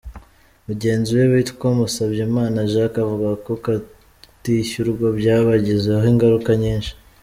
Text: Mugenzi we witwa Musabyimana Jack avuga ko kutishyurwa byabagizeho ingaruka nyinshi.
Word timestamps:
Mugenzi 0.67 1.09
we 1.17 1.23
witwa 1.31 1.67
Musabyimana 1.77 2.57
Jack 2.71 2.93
avuga 3.03 3.29
ko 3.43 3.51
kutishyurwa 3.63 5.07
byabagizeho 5.19 6.03
ingaruka 6.13 6.51
nyinshi. 6.63 6.91